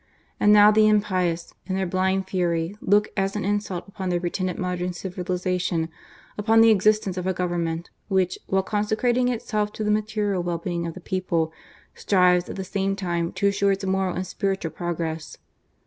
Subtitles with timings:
[0.39, 4.57] And now the impious, in their blind fury, look, as an insult upon their pretended
[4.57, 5.89] modern civilization,
[6.39, 10.57] upon the exist ence of a Government, which, while consecrating itself to the material well
[10.57, 11.53] being of the people,
[11.93, 15.37] strives at the same time to assure its moral and spiritual progress.